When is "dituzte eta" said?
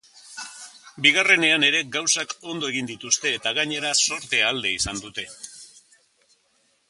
2.93-3.55